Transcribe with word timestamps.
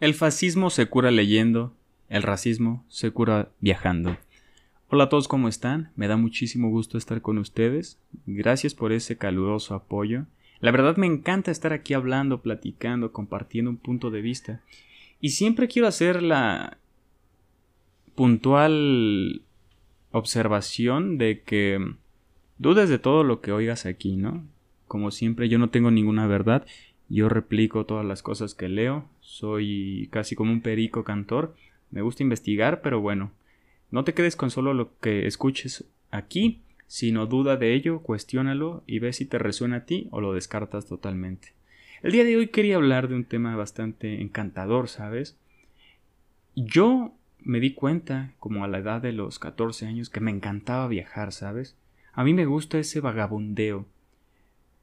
El 0.00 0.14
fascismo 0.14 0.70
se 0.70 0.86
cura 0.86 1.12
leyendo, 1.12 1.72
el 2.08 2.24
racismo 2.24 2.84
se 2.88 3.12
cura 3.12 3.50
viajando. 3.60 4.16
Hola 4.88 5.04
a 5.04 5.08
todos, 5.08 5.28
¿cómo 5.28 5.46
están? 5.46 5.92
Me 5.94 6.08
da 6.08 6.16
muchísimo 6.16 6.68
gusto 6.68 6.98
estar 6.98 7.22
con 7.22 7.38
ustedes. 7.38 8.00
Gracias 8.26 8.74
por 8.74 8.92
ese 8.92 9.16
caluroso 9.16 9.72
apoyo. 9.72 10.26
La 10.58 10.72
verdad 10.72 10.96
me 10.96 11.06
encanta 11.06 11.52
estar 11.52 11.72
aquí 11.72 11.94
hablando, 11.94 12.42
platicando, 12.42 13.12
compartiendo 13.12 13.70
un 13.70 13.76
punto 13.76 14.10
de 14.10 14.20
vista. 14.20 14.62
Y 15.20 15.30
siempre 15.30 15.68
quiero 15.68 15.86
hacer 15.86 16.24
la 16.24 16.78
puntual 18.16 19.42
observación 20.10 21.18
de 21.18 21.42
que 21.42 21.78
dudes 22.58 22.88
de 22.88 22.98
todo 22.98 23.22
lo 23.22 23.40
que 23.40 23.52
oigas 23.52 23.86
aquí, 23.86 24.16
¿no? 24.16 24.44
Como 24.88 25.12
siempre, 25.12 25.48
yo 25.48 25.58
no 25.58 25.70
tengo 25.70 25.92
ninguna 25.92 26.26
verdad 26.26 26.66
yo 27.08 27.28
replico 27.28 27.86
todas 27.86 28.04
las 28.04 28.22
cosas 28.22 28.54
que 28.54 28.68
leo, 28.68 29.08
soy 29.20 30.08
casi 30.10 30.34
como 30.34 30.52
un 30.52 30.60
perico 30.60 31.04
cantor, 31.04 31.54
me 31.90 32.02
gusta 32.02 32.22
investigar, 32.22 32.80
pero 32.82 33.00
bueno, 33.00 33.32
no 33.90 34.04
te 34.04 34.14
quedes 34.14 34.36
con 34.36 34.50
solo 34.50 34.74
lo 34.74 34.98
que 34.98 35.26
escuches 35.26 35.84
aquí, 36.10 36.62
sino 36.86 37.26
duda 37.26 37.56
de 37.56 37.74
ello, 37.74 38.00
cuestiónalo 38.00 38.82
y 38.86 38.98
ve 38.98 39.12
si 39.12 39.26
te 39.26 39.38
resuena 39.38 39.76
a 39.76 39.84
ti 39.84 40.08
o 40.10 40.20
lo 40.20 40.32
descartas 40.32 40.86
totalmente. 40.86 41.54
El 42.02 42.12
día 42.12 42.24
de 42.24 42.36
hoy 42.36 42.48
quería 42.48 42.76
hablar 42.76 43.08
de 43.08 43.14
un 43.14 43.24
tema 43.24 43.56
bastante 43.56 44.20
encantador, 44.20 44.88
¿sabes? 44.88 45.38
Yo 46.54 47.14
me 47.40 47.60
di 47.60 47.74
cuenta, 47.74 48.32
como 48.38 48.64
a 48.64 48.68
la 48.68 48.78
edad 48.78 49.00
de 49.00 49.12
los 49.12 49.38
14 49.38 49.86
años, 49.86 50.10
que 50.10 50.20
me 50.20 50.30
encantaba 50.30 50.88
viajar, 50.88 51.32
¿sabes? 51.32 51.76
A 52.12 52.24
mí 52.24 52.34
me 52.34 52.46
gusta 52.46 52.78
ese 52.78 53.00
vagabundeo, 53.00 53.86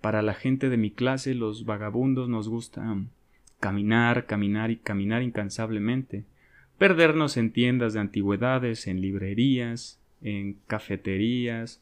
para 0.01 0.21
la 0.21 0.33
gente 0.33 0.69
de 0.69 0.77
mi 0.77 0.91
clase, 0.91 1.35
los 1.35 1.65
vagabundos, 1.65 2.27
nos 2.27 2.49
gusta 2.49 2.97
caminar, 3.59 4.25
caminar 4.25 4.71
y 4.71 4.77
caminar 4.77 5.21
incansablemente, 5.21 6.25
perdernos 6.77 7.37
en 7.37 7.51
tiendas 7.51 7.93
de 7.93 7.99
antigüedades, 7.99 8.87
en 8.87 9.01
librerías, 9.01 9.99
en 10.23 10.57
cafeterías, 10.67 11.79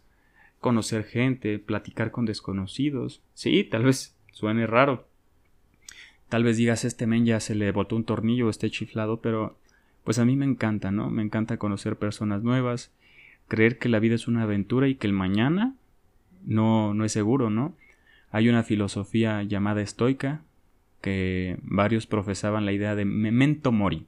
conocer 0.59 1.05
gente, 1.05 1.57
platicar 1.57 2.11
con 2.11 2.25
desconocidos. 2.25 3.21
Sí, 3.33 3.63
tal 3.63 3.85
vez 3.85 4.15
suene 4.33 4.67
raro. 4.67 5.07
Tal 6.27 6.43
vez 6.43 6.57
digas 6.57 6.85
este 6.85 7.07
men 7.07 7.25
ya 7.25 7.39
se 7.39 7.55
le 7.55 7.71
botó 7.71 7.95
un 7.95 8.03
tornillo 8.03 8.47
o 8.47 8.49
esté 8.49 8.69
chiflado, 8.69 9.21
pero 9.21 9.57
pues 10.03 10.19
a 10.19 10.25
mí 10.25 10.35
me 10.35 10.45
encanta, 10.45 10.91
¿no? 10.91 11.09
Me 11.09 11.23
encanta 11.23 11.57
conocer 11.57 11.95
personas 11.95 12.43
nuevas, 12.43 12.91
creer 13.47 13.79
que 13.79 13.89
la 13.89 13.99
vida 13.99 14.15
es 14.15 14.27
una 14.27 14.43
aventura 14.43 14.87
y 14.87 14.95
que 14.95 15.07
el 15.07 15.13
mañana 15.13 15.75
no, 16.45 16.93
no 16.93 17.05
es 17.05 17.11
seguro, 17.11 17.49
¿no? 17.49 17.73
Hay 18.31 18.49
una 18.49 18.63
filosofía 18.63 19.43
llamada 19.43 19.81
estoica 19.81 20.41
que 21.01 21.57
varios 21.61 22.07
profesaban 22.07 22.65
la 22.65 22.71
idea 22.71 22.95
de 22.95 23.05
memento 23.05 23.71
mori, 23.71 24.05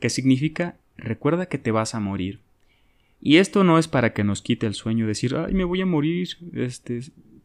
que 0.00 0.10
significa 0.10 0.76
recuerda 0.96 1.46
que 1.46 1.58
te 1.58 1.70
vas 1.70 1.94
a 1.94 2.00
morir. 2.00 2.40
Y 3.20 3.36
esto 3.36 3.64
no 3.64 3.78
es 3.78 3.88
para 3.88 4.12
que 4.12 4.24
nos 4.24 4.42
quite 4.42 4.66
el 4.66 4.74
sueño, 4.74 5.06
decir, 5.06 5.34
ay, 5.36 5.54
me 5.54 5.64
voy 5.64 5.80
a 5.80 5.86
morir, 5.86 6.28
este, 6.52 7.00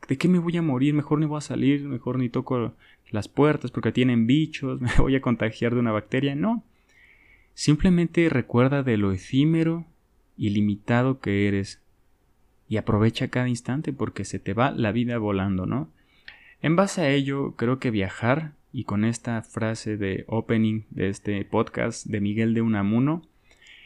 ¿de 0.07 0.17
qué 0.17 0.27
me 0.27 0.39
voy 0.39 0.57
a 0.57 0.61
morir? 0.61 0.93
Mejor 0.93 1.19
ni 1.19 1.25
voy 1.25 1.37
a 1.37 1.41
salir, 1.41 1.83
mejor 1.83 2.17
ni 2.19 2.29
toco 2.29 2.73
las 3.11 3.27
puertas 3.27 3.71
porque 3.71 3.91
tienen 3.91 4.27
bichos, 4.27 4.81
me 4.81 4.91
voy 4.97 5.15
a 5.15 5.21
contagiar 5.21 5.73
de 5.73 5.79
una 5.79 5.91
bacteria. 5.91 6.35
No. 6.35 6.63
Simplemente 7.53 8.29
recuerda 8.29 8.83
de 8.83 8.97
lo 8.97 9.11
efímero 9.11 9.85
y 10.37 10.49
limitado 10.49 11.19
que 11.19 11.47
eres. 11.47 11.81
Y 12.67 12.77
aprovecha 12.77 13.29
cada 13.29 13.49
instante 13.49 13.93
porque 13.93 14.25
se 14.25 14.37
te 14.39 14.53
va 14.53 14.71
la 14.71 14.91
vida 14.91 15.17
volando, 15.17 15.65
¿no? 15.65 15.89
En 16.61 16.75
base 16.75 17.01
a 17.01 17.09
ello, 17.09 17.53
creo 17.55 17.79
que 17.79 17.89
viajar, 17.89 18.53
y 18.73 18.83
con 18.83 19.05
esta 19.05 19.41
frase 19.41 19.97
de 19.97 20.25
opening 20.27 20.83
de 20.89 21.09
este 21.09 21.43
podcast 21.45 22.05
de 22.05 22.19
Miguel 22.21 22.53
de 22.53 22.61
Unamuno, 22.61 23.23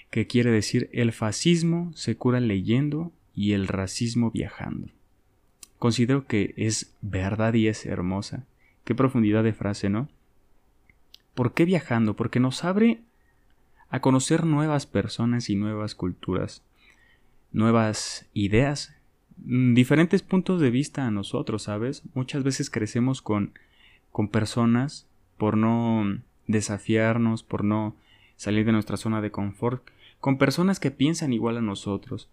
que 0.10 0.28
quiere 0.28 0.52
decir 0.52 0.90
el 0.92 1.12
fascismo 1.12 1.92
se 1.96 2.16
cura 2.18 2.40
leyendo 2.40 3.12
y 3.36 3.54
el 3.54 3.68
racismo 3.68 4.32
viajando. 4.32 4.88
Considero 5.80 6.26
que 6.26 6.54
es 6.58 6.94
verdad 7.02 7.54
y 7.54 7.68
es 7.68 7.86
hermosa. 7.86 8.46
Qué 8.84 8.96
profundidad 8.96 9.44
de 9.44 9.54
frase, 9.54 9.90
¿no? 9.90 10.10
¿Por 11.36 11.54
qué 11.54 11.66
viajando? 11.66 12.16
Porque 12.16 12.40
nos 12.40 12.64
abre 12.64 13.00
a 13.90 14.00
conocer 14.00 14.46
nuevas 14.46 14.86
personas 14.86 15.50
y 15.50 15.56
nuevas 15.56 15.96
culturas, 15.96 16.64
nuevas 17.52 18.28
ideas 18.34 18.96
diferentes 19.38 20.22
puntos 20.22 20.62
de 20.62 20.72
vista 20.72 21.06
a 21.06 21.12
nosotros, 21.12 21.64
¿sabes? 21.64 22.04
Muchas 22.14 22.44
veces 22.44 22.70
crecemos 22.70 23.22
con, 23.22 23.54
con 24.12 24.28
personas 24.28 25.08
por 25.38 25.58
no 25.58 26.20
desafiarnos, 26.48 27.44
por 27.44 27.64
no 27.64 27.96
salir 28.36 28.66
de 28.66 28.72
nuestra 28.72 28.98
zona 28.98 29.22
de 29.22 29.32
confort, 29.32 29.84
con 30.20 30.38
personas 30.38 30.80
que 30.80 30.92
piensan 30.92 31.34
igual 31.34 31.58
a 31.58 31.62
nosotros. 31.62 32.30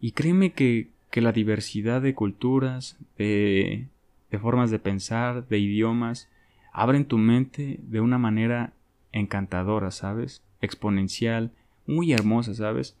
Y 0.00 0.12
créeme 0.12 0.52
que, 0.52 0.88
que 1.10 1.20
la 1.20 1.32
diversidad 1.32 2.02
de 2.02 2.14
culturas, 2.14 2.96
de, 3.16 3.86
de 4.30 4.38
formas 4.38 4.70
de 4.70 4.78
pensar, 4.78 5.46
de 5.48 5.58
idiomas, 5.58 6.28
abren 6.72 7.04
tu 7.04 7.18
mente 7.18 7.80
de 7.82 8.00
una 8.00 8.18
manera 8.18 8.72
encantadora, 9.12 9.90
¿sabes? 9.90 10.42
Exponencial, 10.60 11.52
muy 11.86 12.12
hermosa, 12.12 12.54
¿sabes? 12.54 12.96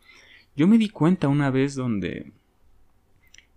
Yo 0.56 0.66
me 0.66 0.78
di 0.78 0.88
cuenta 0.88 1.28
una 1.28 1.50
vez 1.50 1.74
donde 1.74 2.32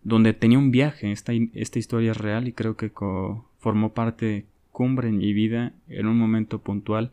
donde 0.03 0.33
tenía 0.33 0.59
un 0.59 0.71
viaje. 0.71 1.11
Esta, 1.11 1.33
esta 1.53 1.79
historia 1.79 2.11
es 2.11 2.17
real 2.17 2.47
y 2.47 2.53
creo 2.53 2.75
que 2.75 2.91
formó 3.59 3.93
parte 3.93 4.45
cumbre 4.71 5.09
en 5.09 5.17
mi 5.17 5.33
vida 5.33 5.73
en 5.87 6.07
un 6.07 6.17
momento 6.17 6.59
puntual. 6.59 7.11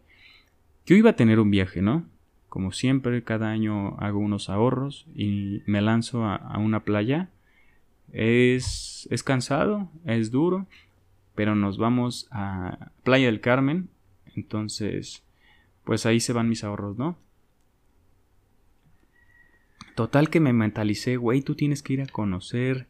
Yo 0.86 0.96
iba 0.96 1.10
a 1.10 1.16
tener 1.16 1.40
un 1.40 1.50
viaje, 1.50 1.82
¿no? 1.82 2.06
Como 2.48 2.72
siempre, 2.72 3.22
cada 3.22 3.50
año 3.50 3.98
hago 3.98 4.18
unos 4.18 4.48
ahorros 4.48 5.06
y 5.14 5.62
me 5.66 5.82
lanzo 5.82 6.24
a, 6.24 6.56
una 6.58 6.80
playa. 6.80 7.28
Es, 8.10 9.06
es 9.10 9.22
cansado, 9.22 9.90
es 10.06 10.30
duro, 10.30 10.66
pero 11.34 11.54
nos 11.54 11.76
vamos 11.76 12.26
a 12.30 12.90
Playa 13.04 13.26
del 13.26 13.42
Carmen. 13.42 13.90
Entonces, 14.34 15.22
pues 15.84 16.06
ahí 16.06 16.20
se 16.20 16.32
van 16.32 16.48
mis 16.48 16.64
ahorros, 16.64 16.96
¿no? 16.96 17.18
Total 19.98 20.30
que 20.30 20.38
me 20.38 20.52
mentalicé, 20.52 21.16
güey, 21.16 21.42
tú 21.42 21.56
tienes 21.56 21.82
que 21.82 21.94
ir 21.94 22.02
a 22.02 22.06
conocer, 22.06 22.86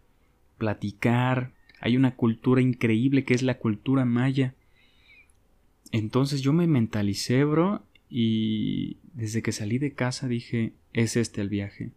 platicar. 0.58 1.52
Hay 1.80 1.96
una 1.96 2.14
cultura 2.14 2.60
increíble 2.60 3.24
que 3.24 3.32
es 3.32 3.42
la 3.42 3.56
cultura 3.56 4.04
maya. 4.04 4.54
Entonces 5.90 6.42
yo 6.42 6.52
me 6.52 6.66
mentalicé, 6.66 7.44
bro, 7.44 7.82
y 8.10 8.98
desde 9.14 9.40
que 9.40 9.52
salí 9.52 9.78
de 9.78 9.94
casa 9.94 10.28
dije, 10.28 10.74
es 10.92 11.16
este 11.16 11.40
el 11.40 11.48
viaje. 11.48 11.92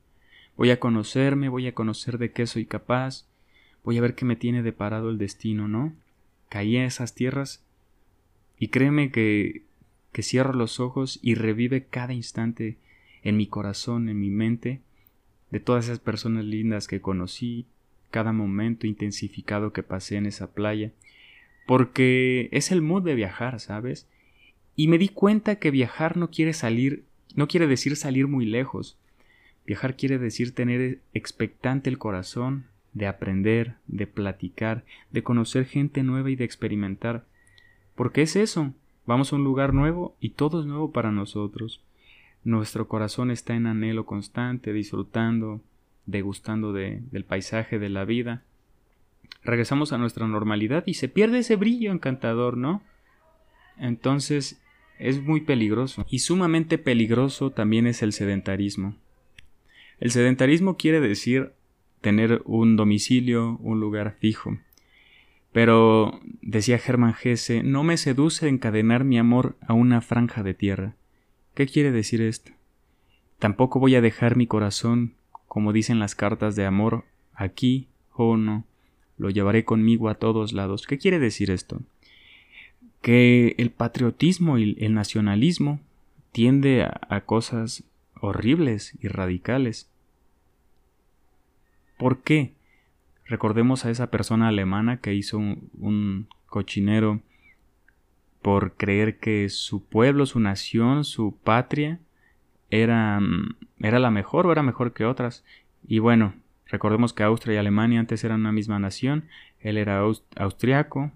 Voy 0.56 0.70
a 0.70 0.80
conocerme, 0.80 1.50
voy 1.50 1.68
a 1.68 1.76
conocer 1.76 2.18
de 2.18 2.32
qué 2.32 2.48
soy 2.48 2.66
capaz, 2.66 3.26
voy 3.84 3.98
a 3.98 4.02
ver 4.02 4.16
qué 4.16 4.24
me 4.24 4.38
tiene 4.38 4.64
deparado 4.64 5.10
el 5.10 5.18
destino, 5.18 5.68
¿no? 5.68 5.92
Caí 6.48 6.78
a 6.78 6.86
esas 6.86 7.16
tierras 7.16 7.66
y 8.58 8.70
créeme 8.70 9.12
que, 9.12 9.64
que 10.14 10.24
cierro 10.24 10.54
los 10.54 10.80
ojos 10.80 11.20
y 11.22 11.36
revive 11.36 11.84
cada 11.84 12.14
instante 12.14 12.78
en 13.24 13.36
mi 13.36 13.48
corazón, 13.48 14.08
en 14.08 14.18
mi 14.18 14.30
mente, 14.30 14.80
de 15.52 15.60
todas 15.60 15.86
esas 15.86 16.00
personas 16.00 16.46
lindas 16.46 16.88
que 16.88 17.02
conocí, 17.02 17.66
cada 18.10 18.34
momento 18.34 18.88
intensificado 18.88 19.74
que 19.74 19.84
pasé 19.84 20.18
en 20.18 20.26
esa 20.26 20.52
playa, 20.52 20.92
porque 21.68 22.50
es 22.52 22.72
el 22.72 22.82
mood 22.82 23.04
de 23.04 23.16
viajar, 23.16 23.60
¿sabes? 23.60 24.08
Y 24.76 24.88
me 24.88 24.98
di 24.98 25.10
cuenta 25.10 25.58
que 25.58 25.72
viajar 25.72 26.18
no 26.18 26.32
quiere 26.32 26.54
salir, 26.54 27.04
no 27.36 27.48
quiere 27.48 27.68
decir 27.68 27.96
salir 27.96 28.28
muy 28.28 28.46
lejos. 28.46 28.98
Viajar 29.66 29.96
quiere 29.96 30.18
decir 30.18 30.54
tener 30.56 31.00
expectante 31.14 31.90
el 31.90 31.98
corazón, 31.98 32.66
de 32.94 33.08
aprender, 33.08 33.76
de 33.88 34.08
platicar, 34.08 34.84
de 35.12 35.24
conocer 35.24 35.66
gente 35.66 36.04
nueva 36.04 36.30
y 36.30 36.36
de 36.36 36.44
experimentar. 36.44 37.26
Porque 37.96 38.22
es 38.22 38.36
eso, 38.36 38.74
vamos 39.06 39.32
a 39.32 39.36
un 39.36 39.44
lugar 39.44 39.74
nuevo 39.74 40.16
y 40.20 40.32
todo 40.32 40.62
es 40.62 40.66
nuevo 40.66 40.92
para 40.92 41.12
nosotros. 41.12 41.82
Nuestro 42.43 42.88
corazón 42.88 43.32
está 43.32 43.55
en 43.55 43.67
anhelo 43.67 44.05
constante, 44.05 44.73
disfrutando, 44.73 45.61
degustando 46.05 46.73
de, 46.73 47.02
del 47.11 47.23
paisaje 47.23 47.79
de 47.79 47.90
la 47.90 48.05
vida. 48.05 48.43
Regresamos 49.43 49.93
a 49.93 49.97
nuestra 49.97 50.28
normalidad 50.28 50.84
y 50.85 50.96
se 50.96 51.08
pierde 51.08 51.40
ese 51.40 51.55
brillo 51.55 51.91
encantador, 51.91 52.58
¿no? 52.58 52.82
Entonces 53.78 54.61
es 54.99 55.22
muy 55.22 55.41
peligroso. 55.41 56.05
Y 56.09 56.20
sumamente 56.20 56.78
peligroso 56.78 57.52
también 57.52 57.88
es 57.88 58.03
el 58.03 58.14
sedentarismo. 58.14 58.96
El 59.99 60.11
sedentarismo 60.11 60.78
quiere 60.78 60.99
decir 60.99 61.53
tener 62.02 62.41
un 62.46 62.76
domicilio, 62.76 63.58
un 63.61 63.79
lugar 63.79 64.16
fijo. 64.20 64.58
Pero, 65.52 66.20
decía 66.41 66.78
Germán 66.78 67.14
Gese, 67.14 67.61
no 67.64 67.84
me 67.84 67.97
seduce 67.97 68.47
encadenar 68.47 69.03
mi 69.03 69.17
amor 69.20 69.58
a 69.61 69.73
una 69.73 70.02
franja 70.02 70.44
de 70.44 70.53
tierra. 70.53 70.96
¿Qué 71.53 71.68
quiere 71.68 71.92
decir 71.92 72.22
esto? 72.22 72.52
Tampoco 73.40 73.80
voy 73.80 73.96
a 73.96 74.02
dejar 74.02 74.36
mi 74.36 74.48
corazón, 74.48 75.14
como 75.48 75.74
dicen 75.74 76.00
las 76.00 76.16
cartas 76.16 76.56
de 76.56 76.66
amor, 76.66 77.06
aquí 77.34 77.88
o 78.14 78.38
no. 78.38 78.66
Lo 79.18 79.30
llevaré 79.30 79.66
conmigo 79.66 80.09
a 80.09 80.16
todos 80.16 80.53
lados. 80.53 80.88
¿Qué 80.88 80.98
quiere 80.98 81.20
decir 81.20 81.52
esto? 81.52 81.82
que 83.02 83.56
el 83.58 83.72
patriotismo 83.72 84.58
y 84.58 84.78
el 84.80 84.94
nacionalismo 84.94 85.80
tiende 86.32 86.84
a, 86.84 87.22
cosas 87.22 87.84
horribles 88.20 88.94
y 89.02 89.08
radicales. 89.08 89.90
¿Por 91.97 92.22
qué? 92.22 92.54
Recordemos 93.26 93.86
a 93.86 93.90
esa 93.90 94.12
persona 94.12 94.47
alemana 94.47 94.97
que 94.97 95.14
hizo 95.14 95.38
un, 95.38 96.28
cochinero 96.46 97.22
por 98.41 98.73
creer 98.76 99.17
que 99.17 99.49
su 99.49 99.84
pueblo, 99.84 100.26
su 100.26 100.40
nación, 100.40 101.03
su 101.03 101.38
patria 101.43 101.99
era, 102.70 103.20
era 103.79 103.99
la 103.99 104.11
mejor 104.11 104.47
o 104.47 104.52
era 104.52 104.64
mejor 104.64 104.93
que 104.93 105.05
otras. 105.05 105.43
Y 105.88 105.99
bueno, 105.99 106.34
recordemos 106.67 107.14
que 107.14 107.23
Austria 107.23 107.55
y 107.55 107.58
Alemania 107.58 107.99
antes 107.99 108.23
eran 108.23 108.41
una 108.41 108.52
misma 108.52 108.79
nación. 108.79 109.26
Él 109.59 109.78
era 109.78 110.02
austriaco, 110.35 111.11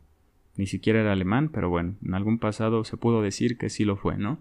ni 0.56 0.68
siquiera 0.68 1.02
era 1.02 1.14
alemán, 1.14 1.50
pero 1.50 1.70
bueno, 1.70 1.96
en 2.06 2.14
algún 2.14 2.40
pasado 2.40 2.84
se 2.84 2.98
pudo 2.98 3.22
decir 3.22 3.58
que 3.58 3.70
sí 3.70 3.86
lo 3.86 3.98
fue, 3.98 4.18
¿no? 4.18 4.40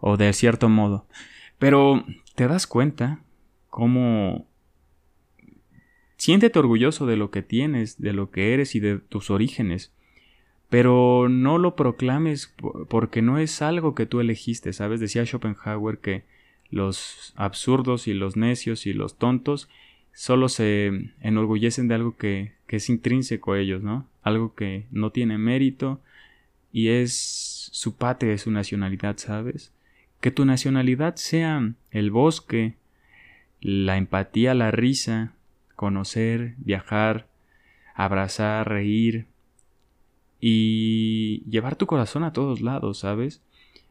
O 0.00 0.16
de 0.16 0.32
cierto 0.32 0.68
modo. 0.68 1.06
Pero 1.58 2.04
te 2.34 2.48
das 2.48 2.66
cuenta 2.66 3.20
cómo 3.68 4.46
siéntete 6.16 6.58
orgulloso 6.58 7.06
de 7.06 7.16
lo 7.16 7.30
que 7.30 7.42
tienes, 7.42 8.00
de 8.00 8.12
lo 8.12 8.30
que 8.30 8.54
eres 8.54 8.74
y 8.74 8.80
de 8.80 8.98
tus 8.98 9.30
orígenes. 9.30 9.92
Pero 10.70 11.28
no 11.30 11.58
lo 11.58 11.76
proclames 11.76 12.54
porque 12.88 13.22
no 13.22 13.38
es 13.38 13.62
algo 13.62 13.94
que 13.94 14.06
tú 14.06 14.20
elegiste, 14.20 14.72
¿sabes? 14.72 15.00
Decía 15.00 15.24
Schopenhauer 15.24 15.98
que 15.98 16.24
los 16.70 17.32
absurdos 17.36 18.06
y 18.06 18.14
los 18.14 18.36
necios 18.36 18.86
y 18.86 18.92
los 18.92 19.16
tontos 19.16 19.68
solo 20.12 20.48
se 20.48 21.12
enorgullecen 21.20 21.88
de 21.88 21.94
algo 21.94 22.16
que, 22.16 22.52
que 22.66 22.76
es 22.76 22.90
intrínseco 22.90 23.52
a 23.52 23.60
ellos, 23.60 23.82
¿no? 23.82 24.06
algo 24.28 24.54
que 24.54 24.86
no 24.90 25.10
tiene 25.10 25.38
mérito 25.38 26.00
y 26.72 26.88
es 26.88 27.70
su 27.72 27.96
patria, 27.96 28.34
es 28.34 28.42
su 28.42 28.50
nacionalidad, 28.50 29.16
¿sabes? 29.16 29.72
Que 30.20 30.30
tu 30.30 30.44
nacionalidad 30.44 31.16
sea 31.16 31.72
el 31.90 32.10
bosque, 32.10 32.74
la 33.60 33.96
empatía, 33.96 34.54
la 34.54 34.70
risa, 34.70 35.32
conocer, 35.74 36.54
viajar, 36.58 37.26
abrazar, 37.94 38.68
reír 38.68 39.26
y 40.40 41.42
llevar 41.48 41.76
tu 41.76 41.86
corazón 41.86 42.24
a 42.24 42.32
todos 42.32 42.60
lados, 42.60 42.98
¿sabes? 42.98 43.40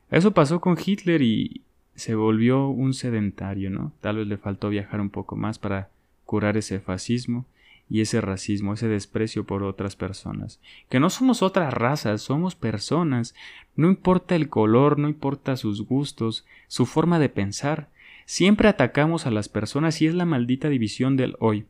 Eso 0.10 0.32
pasó 0.32 0.62
con 0.62 0.78
Hitler 0.84 1.22
y 1.22 1.62
se 1.96 2.16
volvió 2.16 2.68
un 2.68 2.94
sedentario, 2.94 3.70
¿no? 3.70 3.92
Tal 4.02 4.18
vez 4.18 4.28
le 4.28 4.38
faltó 4.38 4.70
viajar 4.70 5.02
un 5.02 5.10
poco 5.10 5.36
más 5.36 5.60
para 5.60 5.90
curar 6.26 6.56
ese 6.58 6.80
fascismo 6.80 7.46
y 7.90 8.02
ese 8.02 8.22
racismo, 8.22 8.74
ese 8.74 8.88
desprecio 8.88 9.46
por 9.46 9.64
otras 9.64 9.96
personas. 9.96 10.60
Que 10.90 11.00
no 11.00 11.10
somos 11.10 11.42
otras 11.42 11.74
razas, 11.74 12.22
somos 12.22 12.56
personas. 12.56 13.34
No 13.76 13.88
importa 13.88 14.36
el 14.36 14.50
color, 14.50 15.00
no 15.00 15.08
importa 15.08 15.58
sus 15.58 15.86
gustos, 15.86 16.46
su 16.68 16.86
forma 16.86 17.20
de 17.20 17.30
pensar. 17.30 17.90
Siempre 18.26 18.68
atacamos 18.68 19.26
a 19.26 19.32
las 19.32 19.50
personas 19.50 20.02
y 20.02 20.08
es 20.08 20.14
la 20.14 20.26
maldita 20.26 20.70
división 20.70 21.16
del 21.18 21.36
hoy. 21.40 21.66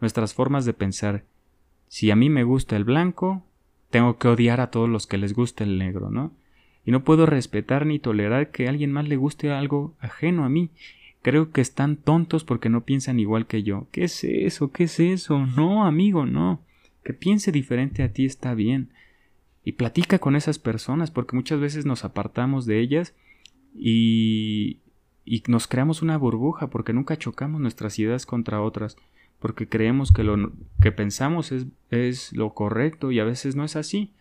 Nuestras 0.00 0.34
formas 0.34 0.64
de 0.64 0.74
pensar. 0.74 1.24
Si 1.88 2.10
a 2.10 2.16
mí 2.16 2.30
me 2.30 2.44
gusta 2.44 2.76
el 2.76 2.84
blanco, 2.84 3.44
tengo 3.90 4.18
que 4.18 4.28
odiar 4.28 4.60
a 4.60 4.70
todos 4.70 4.88
los 4.88 5.06
que 5.06 5.18
les 5.18 5.34
guste 5.34 5.64
el 5.64 5.78
negro, 5.78 6.10
¿no? 6.10 6.32
Y 6.84 6.92
no 6.92 7.04
puedo 7.04 7.26
respetar 7.26 7.86
ni 7.86 7.98
tolerar 7.98 8.50
que 8.50 8.66
a 8.66 8.70
alguien 8.70 8.92
más 8.92 9.06
le 9.08 9.16
guste 9.16 9.50
algo 9.50 9.94
ajeno 10.00 10.44
a 10.44 10.48
mí. 10.48 10.70
Creo 11.22 11.50
que 11.50 11.60
están 11.60 11.96
tontos 11.96 12.44
porque 12.44 12.70
no 12.70 12.84
piensan 12.84 13.20
igual 13.20 13.46
que 13.46 13.62
yo. 13.62 13.88
¿Qué 13.90 14.04
es 14.04 14.24
eso? 14.24 14.70
¿Qué 14.70 14.84
es 14.84 14.98
eso? 15.00 15.44
No, 15.44 15.84
amigo, 15.84 16.24
no. 16.24 16.62
Que 17.04 17.12
piense 17.12 17.52
diferente 17.52 18.02
a 18.02 18.12
ti 18.12 18.24
está 18.24 18.54
bien. 18.54 18.90
Y 19.62 19.72
platica 19.72 20.18
con 20.18 20.36
esas 20.36 20.58
personas 20.58 21.10
porque 21.10 21.36
muchas 21.36 21.60
veces 21.60 21.84
nos 21.84 22.04
apartamos 22.04 22.64
de 22.64 22.80
ellas 22.80 23.14
y, 23.74 24.78
y 25.26 25.42
nos 25.48 25.66
creamos 25.66 26.00
una 26.00 26.16
burbuja 26.16 26.68
porque 26.68 26.94
nunca 26.94 27.18
chocamos 27.18 27.60
nuestras 27.60 27.98
ideas 27.98 28.24
contra 28.24 28.62
otras 28.62 28.96
porque 29.40 29.68
creemos 29.68 30.12
que 30.12 30.22
lo 30.22 30.52
que 30.80 30.92
pensamos 30.92 31.50
es, 31.50 31.66
es 31.90 32.32
lo 32.32 32.54
correcto 32.54 33.10
y 33.10 33.18
a 33.18 33.24
veces 33.24 33.56
no 33.56 33.64
es 33.64 33.74
así. 33.74 34.12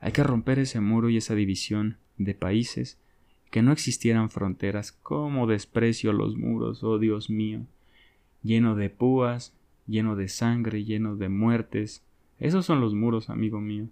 Hay 0.00 0.12
que 0.12 0.24
romper 0.24 0.58
ese 0.58 0.80
muro 0.80 1.08
y 1.10 1.18
esa 1.18 1.34
división 1.34 1.98
de 2.18 2.34
países 2.34 2.98
que 3.50 3.62
no 3.62 3.70
existieran 3.70 4.30
fronteras, 4.30 4.90
cómo 4.90 5.46
desprecio 5.46 6.12
los 6.12 6.36
muros, 6.36 6.82
oh 6.82 6.98
Dios 6.98 7.30
mío, 7.30 7.60
lleno 8.42 8.74
de 8.74 8.90
púas, 8.90 9.54
lleno 9.86 10.16
de 10.16 10.28
sangre, 10.28 10.84
lleno 10.84 11.14
de 11.14 11.28
muertes. 11.28 12.02
Esos 12.40 12.66
son 12.66 12.80
los 12.80 12.94
muros, 12.94 13.30
amigo 13.30 13.60
mío. 13.60 13.86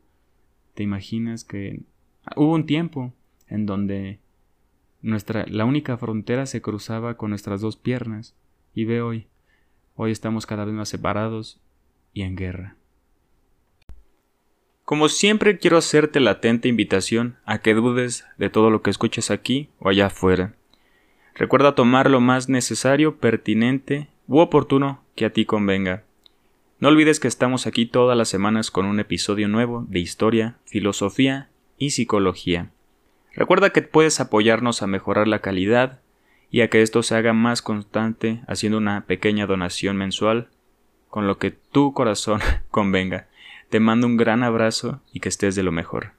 ¿Te 0.75 0.83
imaginas 0.83 1.45
que 1.45 1.81
hubo 2.35 2.55
un 2.55 2.67
tiempo 2.67 3.13
en 3.47 3.67
donde 3.67 4.19
nuestra 5.01 5.47
la 5.47 5.65
única 5.65 5.97
frontera 5.97 6.47
se 6.47 6.63
cruzaba 6.63 7.17
con 7.17 7.31
nuestras 7.31 7.61
dos 7.61 7.77
piernas 7.77 8.35
y 8.75 8.85
ve 8.85 9.01
hoy, 9.03 9.27
hoy 9.97 10.11
estamos 10.11 10.47
cada 10.47 10.65
vez 10.65 10.75
más 10.75 10.89
separados 10.89 11.61
y 12.13 12.23
en 12.23 12.37
guerra. 12.37 12.77
Como 14.85 15.09
siempre 15.09 15.59
quiero 15.59 15.79
hacerte 15.79 16.21
la 16.21 16.33
atenta 16.33 16.69
invitación 16.69 17.37
a 17.45 17.59
que 17.59 17.73
dudes 17.73 18.27
de 18.37 18.51
todo 18.51 18.69
lo 18.69 18.83
que 18.83 18.91
escuches 18.91 19.31
aquí 19.31 19.71
o 19.79 19.89
allá 19.89 20.07
afuera. 20.07 20.55
Recuerda 21.35 21.75
tomar 21.75 22.11
lo 22.11 22.21
más 22.21 22.49
necesario, 22.49 23.17
pertinente 23.17 24.09
u 24.27 24.41
oportuno 24.41 25.03
que 25.15 25.25
a 25.25 25.33
ti 25.33 25.47
convenga. 25.47 26.05
No 26.79 26.89
olvides 26.89 27.21
que 27.21 27.29
estamos 27.29 27.67
aquí 27.67 27.87
todas 27.87 28.19
las 28.19 28.29
semanas 28.29 28.71
con 28.71 28.87
un 28.87 29.01
episodio 29.01 29.49
nuevo 29.49 29.87
de 29.89 30.01
historia, 30.01 30.59
filosofía 30.67 31.49
y 31.79 31.91
psicología. 31.91 32.71
Recuerda 33.35 33.71
que 33.71 33.83
puedes 33.83 34.21
apoyarnos 34.21 34.83
a 34.83 34.87
mejorar 34.87 35.27
la 35.27 35.39
calidad 35.39 36.02
y 36.53 36.61
a 36.61 36.69
que 36.69 36.83
esto 36.83 37.03
se 37.03 37.17
haga 37.17 37.33
más 37.33 37.63
constante 37.63 38.43
haciendo 38.47 38.79
una 38.79 39.07
pequeña 39.07 39.47
donación 39.47 39.97
mensual 39.97 40.49
con 41.09 41.27
lo 41.27 41.39
que 41.39 41.51
tu 41.51 41.95
corazón 41.95 42.41
convenga. 42.71 43.27
Te 43.71 43.81
mando 43.81 44.07
un 44.07 44.19
gran 44.19 44.45
abrazo 44.45 45.01
y 45.13 45.21
que 45.21 45.31
estés 45.31 45.57
de 45.57 45.63
lo 45.63 45.73
mejor. 45.73 46.13